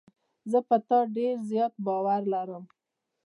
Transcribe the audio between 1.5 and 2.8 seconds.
زیات باور لرم.